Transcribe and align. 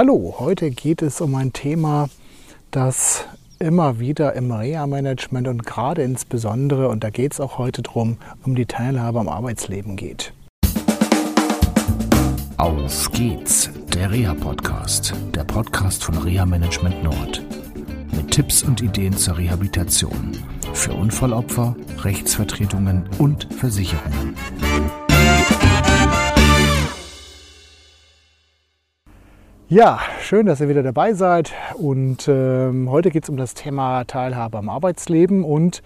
Hallo, 0.00 0.36
heute 0.38 0.70
geht 0.70 1.02
es 1.02 1.20
um 1.20 1.34
ein 1.34 1.52
Thema, 1.52 2.08
das 2.70 3.24
immer 3.58 3.98
wieder 3.98 4.34
im 4.34 4.52
Reha-Management 4.52 5.48
und 5.48 5.66
gerade 5.66 6.02
insbesondere, 6.02 6.88
und 6.88 7.02
da 7.02 7.10
geht 7.10 7.32
es 7.32 7.40
auch 7.40 7.58
heute 7.58 7.82
drum, 7.82 8.16
um 8.44 8.54
die 8.54 8.66
Teilhabe 8.66 9.18
am 9.18 9.28
Arbeitsleben 9.28 9.96
geht. 9.96 10.32
Auf 12.58 13.10
geht's, 13.10 13.70
der 13.92 14.12
Reha-Podcast, 14.12 15.14
der 15.34 15.42
Podcast 15.42 16.04
von 16.04 16.16
Reha-Management 16.16 17.02
Nord. 17.02 17.42
Mit 18.14 18.30
Tipps 18.30 18.62
und 18.62 18.80
Ideen 18.80 19.16
zur 19.16 19.36
Rehabilitation 19.36 20.30
für 20.74 20.92
Unfallopfer, 20.92 21.74
Rechtsvertretungen 22.04 23.08
und 23.18 23.52
Versicherungen. 23.52 24.36
Ja, 29.70 30.00
schön, 30.22 30.46
dass 30.46 30.62
ihr 30.62 30.70
wieder 30.70 30.82
dabei 30.82 31.12
seid. 31.12 31.52
Und 31.74 32.26
ähm, 32.26 32.90
heute 32.90 33.10
geht 33.10 33.24
es 33.24 33.28
um 33.28 33.36
das 33.36 33.52
Thema 33.52 34.04
Teilhabe 34.04 34.56
am 34.56 34.70
Arbeitsleben 34.70 35.44
und 35.44 35.82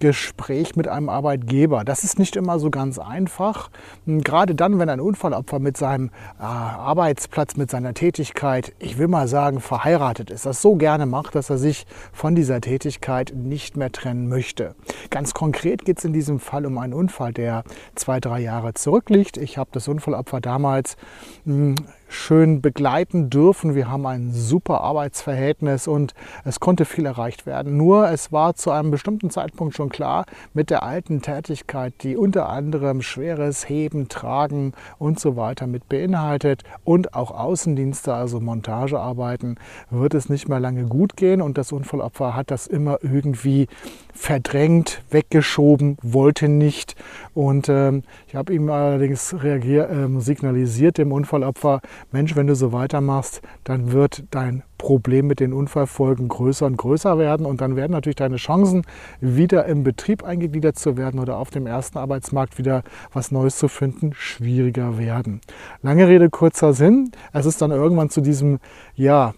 Gespräch 0.00 0.76
mit 0.76 0.86
einem 0.86 1.08
Arbeitgeber. 1.08 1.82
Das 1.82 2.04
ist 2.04 2.18
nicht 2.18 2.36
immer 2.36 2.58
so 2.58 2.68
ganz 2.68 2.98
einfach. 2.98 3.70
Gerade 4.04 4.54
dann, 4.54 4.78
wenn 4.78 4.90
ein 4.90 5.00
Unfallopfer 5.00 5.60
mit 5.60 5.78
seinem 5.78 6.10
äh, 6.38 6.42
Arbeitsplatz, 6.42 7.56
mit 7.56 7.70
seiner 7.70 7.94
Tätigkeit, 7.94 8.74
ich 8.78 8.98
will 8.98 9.08
mal 9.08 9.26
sagen, 9.28 9.60
verheiratet 9.60 10.30
ist, 10.30 10.44
das 10.44 10.60
so 10.60 10.74
gerne 10.74 11.06
macht, 11.06 11.34
dass 11.34 11.48
er 11.48 11.56
sich 11.56 11.86
von 12.12 12.34
dieser 12.34 12.60
Tätigkeit 12.60 13.32
nicht 13.34 13.78
mehr 13.78 13.92
trennen 13.92 14.28
möchte. 14.28 14.74
Ganz 15.08 15.32
konkret 15.32 15.86
geht 15.86 15.96
es 15.96 16.04
in 16.04 16.12
diesem 16.12 16.38
Fall 16.38 16.66
um 16.66 16.76
einen 16.76 16.92
Unfall, 16.92 17.32
der 17.32 17.64
zwei, 17.94 18.20
drei 18.20 18.40
Jahre 18.40 18.74
zurückliegt. 18.74 19.38
Ich 19.38 19.56
habe 19.56 19.70
das 19.72 19.88
Unfallopfer 19.88 20.42
damals 20.42 20.98
mh, 21.46 21.76
schön 22.12 22.60
begleiten 22.60 23.30
dürfen. 23.30 23.74
Wir 23.74 23.90
haben 23.90 24.06
ein 24.06 24.32
super 24.32 24.82
Arbeitsverhältnis 24.82 25.88
und 25.88 26.14
es 26.44 26.60
konnte 26.60 26.84
viel 26.84 27.06
erreicht 27.06 27.46
werden. 27.46 27.76
Nur 27.76 28.08
es 28.08 28.32
war 28.32 28.54
zu 28.54 28.70
einem 28.70 28.90
bestimmten 28.90 29.30
Zeitpunkt 29.30 29.74
schon 29.74 29.88
klar, 29.88 30.26
mit 30.54 30.70
der 30.70 30.82
alten 30.82 31.22
Tätigkeit, 31.22 31.94
die 32.02 32.16
unter 32.16 32.48
anderem 32.48 33.02
schweres 33.02 33.68
Heben, 33.68 34.08
Tragen 34.08 34.72
und 34.98 35.18
so 35.18 35.36
weiter 35.36 35.66
mit 35.66 35.88
beinhaltet 35.88 36.62
und 36.84 37.14
auch 37.14 37.30
Außendienste, 37.30 38.14
also 38.14 38.40
Montagearbeiten, 38.40 39.58
wird 39.90 40.14
es 40.14 40.28
nicht 40.28 40.48
mehr 40.48 40.60
lange 40.60 40.84
gut 40.84 41.16
gehen 41.16 41.40
und 41.40 41.58
das 41.58 41.72
Unfallopfer 41.72 42.36
hat 42.36 42.50
das 42.50 42.66
immer 42.66 42.98
irgendwie 43.02 43.68
verdrängt, 44.14 45.02
weggeschoben, 45.10 45.96
wollte 46.02 46.48
nicht. 46.48 46.94
Und 47.34 47.68
ähm, 47.68 48.02
ich 48.28 48.36
habe 48.36 48.52
ihm 48.52 48.68
allerdings 48.70 49.34
reagier, 49.42 49.88
äh, 49.88 50.20
signalisiert, 50.20 50.98
dem 50.98 51.12
Unfallopfer, 51.12 51.80
Mensch, 52.10 52.36
wenn 52.36 52.46
du 52.46 52.54
so 52.54 52.72
weitermachst, 52.72 53.42
dann 53.64 53.92
wird 53.92 54.24
dein 54.30 54.62
Problem 54.78 55.28
mit 55.28 55.38
den 55.38 55.52
Unfallfolgen 55.52 56.28
größer 56.28 56.66
und 56.66 56.76
größer 56.76 57.16
werden 57.16 57.46
und 57.46 57.60
dann 57.60 57.76
werden 57.76 57.92
natürlich 57.92 58.16
deine 58.16 58.36
Chancen, 58.36 58.82
wieder 59.20 59.66
im 59.66 59.84
Betrieb 59.84 60.24
eingegliedert 60.24 60.76
zu 60.76 60.96
werden 60.96 61.20
oder 61.20 61.36
auf 61.36 61.50
dem 61.50 61.66
ersten 61.66 61.98
Arbeitsmarkt 61.98 62.58
wieder 62.58 62.82
was 63.12 63.30
Neues 63.30 63.58
zu 63.58 63.68
finden, 63.68 64.12
schwieriger 64.14 64.98
werden. 64.98 65.40
Lange 65.82 66.08
Rede, 66.08 66.30
kurzer 66.30 66.72
Sinn. 66.72 67.12
Es 67.32 67.46
ist 67.46 67.62
dann 67.62 67.70
irgendwann 67.70 68.10
zu 68.10 68.20
diesem, 68.20 68.58
ja, 68.96 69.34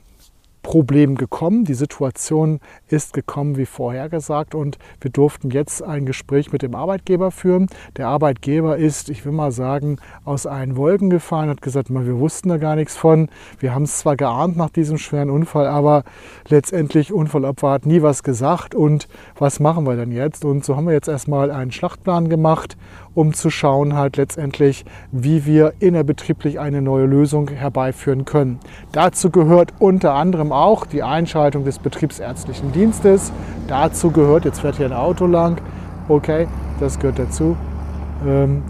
Problem 0.65 1.15
gekommen. 1.15 1.65
Die 1.65 1.75
Situation 1.75 2.59
ist 2.89 3.12
gekommen 3.12 3.57
wie 3.57 3.67
vorhergesagt 3.67 4.57
und 4.57 4.79
wir 5.01 5.12
durften 5.12 5.51
jetzt 5.51 5.83
ein 5.83 6.07
Gespräch 6.07 6.51
mit 6.51 6.62
dem 6.62 6.75
Arbeitgeber 6.75 7.31
führen. 7.31 7.69
Der 7.97 8.09
Arbeitgeber 8.09 8.77
ist, 8.77 9.11
ich 9.11 9.25
will 9.25 9.33
mal 9.33 9.53
sagen, 9.53 9.98
aus 10.25 10.47
allen 10.47 10.77
Wolken 10.77 11.11
gefallen, 11.11 11.51
hat 11.51 11.62
gesagt, 11.62 11.91
wir 11.91 12.19
wussten 12.19 12.48
da 12.48 12.57
gar 12.57 12.75
nichts 12.75 12.97
von. 12.97 13.29
Wir 13.61 13.75
haben 13.75 13.85
es 13.85 13.98
zwar 13.98 14.17
geahnt 14.17 14.57
nach 14.57 14.70
diesem 14.70 14.98
schweren 14.98 15.31
Unfall, 15.31 15.69
aber 15.69 16.03
letztendlich 16.48 17.12
Unfallopfer 17.12 17.70
hat 17.70 17.87
nie 17.87 18.03
was 18.03 18.23
gesagt 18.23 18.75
und 18.75 19.07
was 19.39 19.61
machen 19.61 19.87
wir 19.87 19.95
denn 19.95 20.11
jetzt? 20.11 20.45
Und 20.45 20.65
so 20.65 20.77
haben 20.77 20.87
wir 20.87 20.95
jetzt 20.95 21.09
erstmal 21.09 21.51
einen 21.51 21.70
Schlachtplan 21.70 22.29
gemacht 22.29 22.77
um 23.14 23.33
zu 23.33 23.51
schauen 23.51 23.95
halt 23.95 24.17
letztendlich, 24.17 24.85
wie 25.13 25.46
wir 25.46 25.75
innerbetrieblich 25.79 26.58
eine 26.58 26.83
neue 26.83 27.07
Lösung 27.07 27.48
herbeiführen 27.48 28.25
können. 28.25 28.58
Dazu 28.92 29.31
gehört 29.31 29.73
unter 29.79 30.14
anderem 30.14 30.52
auch 30.55 30.87
die 30.87 31.03
Einschaltung 31.03 31.65
des 31.65 31.79
betriebsärztlichen 31.79 32.73
Dienstes. 32.73 33.33
Dazu 33.67 34.11
gehört, 34.11 34.45
jetzt 34.45 34.61
fährt 34.61 34.77
hier 34.77 34.87
ein 34.87 34.92
Auto 34.92 35.27
lang, 35.27 35.61
okay, 36.09 36.47
das 36.81 36.98
gehört 36.98 37.19
dazu. 37.19 37.57
Ähm, 38.27 38.63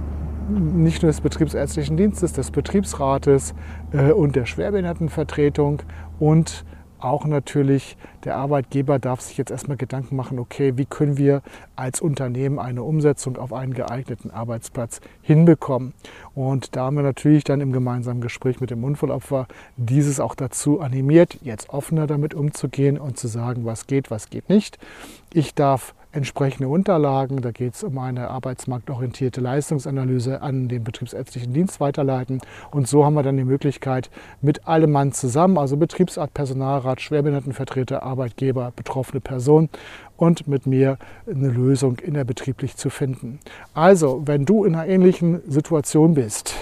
nicht 0.49 1.03
nur 1.03 1.11
des 1.11 1.21
betriebsärztlichen 1.21 1.97
Dienstes, 1.97 2.33
des 2.33 2.51
Betriebsrates 2.51 3.55
äh, 3.93 4.13
und 4.13 4.37
der 4.37 4.47
Schwerbehindertenvertretung 4.47 5.83
und 6.19 6.65
auch 7.05 7.27
natürlich 7.27 7.97
der 8.25 8.37
Arbeitgeber 8.37 8.99
darf 8.99 9.21
sich 9.21 9.37
jetzt 9.37 9.51
erstmal 9.51 9.77
Gedanken 9.77 10.17
machen, 10.17 10.39
okay, 10.39 10.77
wie 10.77 10.87
können 10.87 11.19
wir 11.19 11.43
als 11.77 12.01
Unternehmen 12.01 12.59
eine 12.59 12.83
Umsetzung 12.83 13.37
auf 13.37 13.53
einen 13.53 13.75
geeigneten 13.75 14.31
Arbeitsplatz 14.31 15.01
hinbekommen. 15.23 15.93
Und 16.35 16.75
da 16.75 16.87
haben 16.87 16.97
wir 16.97 17.03
natürlich 17.03 17.45
dann 17.45 17.61
im 17.61 17.73
gemeinsamen 17.73 18.21
Gespräch 18.21 18.61
mit 18.61 18.71
dem 18.71 18.83
Unfallopfer 18.83 19.47
dieses 19.77 20.21
auch 20.21 20.35
dazu 20.35 20.81
animiert, 20.81 21.39
jetzt 21.43 21.71
offener 21.71 22.07
damit 22.07 22.35
umzugehen 22.35 22.99
und 22.99 23.19
zu 23.19 23.29
sagen, 23.29 23.65
was 23.65 23.87
geht, 23.87 24.11
was 24.11 24.31
geht 24.31 24.49
nicht. 24.49 24.79
Ich 25.33 25.55
darf 25.55 25.95
entsprechende 26.15 26.69
Unterlagen, 26.69 27.43
da 27.43 27.51
geht 27.51 27.75
es 27.75 27.83
um 27.83 27.99
eine 27.99 28.31
arbeitsmarktorientierte 28.31 29.41
Leistungsanalyse 29.41 30.43
an 30.43 30.69
den 30.69 30.85
betriebsärztlichen 30.85 31.53
Dienst 31.53 31.81
weiterleiten. 31.81 32.41
Und 32.71 32.89
so 32.89 33.05
haben 33.05 33.15
wir 33.15 33.23
dann 33.23 33.37
die 33.37 33.45
Möglichkeit, 33.45 34.11
mit 34.41 34.67
allem 34.67 34.93
Mann 34.93 35.13
zusammen, 35.13 35.59
also 35.59 35.77
Betriebsart, 35.77 36.33
Personalrat, 36.33 37.01
Schwerbehindertenvertreter, 37.01 38.03
Arbeitgeber, 38.03 38.73
betroffene 38.75 39.21
Person 39.21 39.69
und 40.17 40.47
mit 40.47 40.67
mir 40.67 40.99
eine 41.27 41.49
Lösung 41.49 41.99
innerbetrieblich 41.99 42.77
zu 42.77 42.91
finden. 42.91 43.41
Also, 43.75 44.23
wenn 44.27 44.45
du 44.45 44.65
in 44.65 44.75
einer 44.75 44.87
ähnlichen 44.87 45.41
Situation 45.51 46.15
bist, 46.15 46.55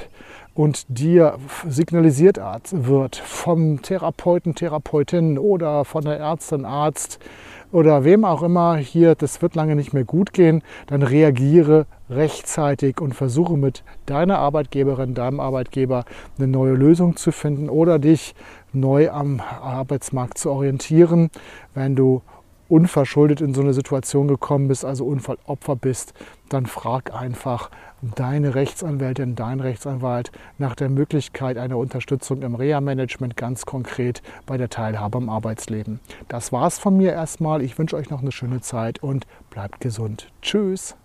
und 0.55 0.85
dir 0.89 1.39
signalisiert 1.69 2.39
wird 2.71 3.17
vom 3.17 3.83
Therapeuten, 3.83 4.55
Therapeutin 4.55 5.39
oder 5.39 5.85
von 5.85 6.05
der 6.05 6.19
Ärztin, 6.19 6.65
Arzt, 6.65 7.19
oder 7.73 8.05
wem 8.05 8.27
auch 8.27 8.43
immer 8.43 8.77
hier, 8.77 9.15
das 9.15 9.41
wird 9.41 9.55
lange 9.55 9.75
nicht 9.75 9.95
mehr 9.95 10.05
gut 10.05 10.35
gehen, 10.35 10.63
dann 10.87 11.03
reagiere 11.03 11.87
rechtzeitig 12.11 13.01
und 13.01 13.15
versuche 13.15 13.57
mit 13.57 13.83
deiner 14.05 14.39
Arbeitgeberin, 14.39 15.15
deinem 15.15 15.41
Arbeitgeber 15.41 16.05
eine 16.37 16.49
neue 16.49 16.75
Lösung 16.75 17.17
zu 17.17 17.33
finden 17.33 17.71
oder 17.71 17.99
dich 17.99 18.35
neu 18.75 19.11
am 19.11 19.41
Arbeitsmarkt 19.41 20.37
zu 20.37 20.51
orientieren. 20.51 21.31
Wenn 21.75 21.97
du 21.97 22.21
unverschuldet 22.73 23.43
in 23.43 23.53
so 23.53 23.61
eine 23.61 23.75
Situation 23.75 24.29
gekommen 24.29 24.69
bist, 24.69 24.87
also 24.87 25.05
Unfallopfer 25.05 25.77
bist, 25.77 26.15
dann 26.49 26.65
frag 26.65 27.15
einfach 27.15 27.71
deine 28.01 28.55
Rechtsanwältin, 28.55 29.37
dein 29.37 29.61
Rechtsanwalt 29.61 30.33
nach 30.57 30.75
der 30.75 30.89
Möglichkeit 30.89 31.59
einer 31.59 31.77
Unterstützung 31.77 32.41
im 32.41 32.55
Reha-Management, 32.55 33.37
ganz 33.37 33.67
konkret 33.67 34.23
bei 34.47 34.57
der 34.57 34.71
Teilhabe 34.71 35.19
am 35.19 35.29
Arbeitsleben. 35.29 36.01
Das 36.29 36.51
war's 36.51 36.79
von 36.79 36.97
mir 36.97 37.13
erstmal. 37.13 37.61
Ich 37.61 37.79
wünsche 37.79 37.95
euch 37.95 38.09
noch 38.09 38.23
eine 38.23 38.33
schöne 38.33 38.63
Zeit 38.63 39.03
und 39.03 39.27
bleibt 39.51 39.81
gesund. 39.81 40.33
Tschüss. 40.41 40.97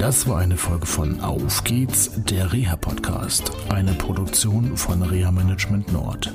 Das 0.00 0.28
war 0.28 0.38
eine 0.38 0.56
Folge 0.56 0.86
von 0.86 1.20
Auf 1.20 1.62
geht's, 1.62 2.10
der 2.24 2.52
Reha-Podcast, 2.52 3.52
eine 3.68 3.92
Produktion 3.92 4.76
von 4.76 5.02
Reha 5.02 5.30
Management 5.30 5.92
Nord. 5.92 6.34